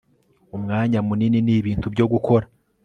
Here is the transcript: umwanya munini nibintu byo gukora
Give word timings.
umwanya 0.55 0.99
munini 1.07 1.39
nibintu 1.45 1.85
byo 1.93 2.05
gukora 2.11 2.45